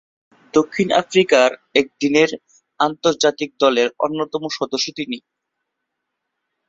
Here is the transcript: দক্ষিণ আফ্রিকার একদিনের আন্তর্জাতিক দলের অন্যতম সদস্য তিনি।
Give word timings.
দক্ষিণ 0.53 0.87
আফ্রিকার 1.01 1.49
একদিনের 1.75 2.29
আন্তর্জাতিক 2.79 3.49
দলের 3.63 3.89
অন্যতম 4.05 4.43
সদস্য 4.57 4.87
তিনি। 4.97 5.17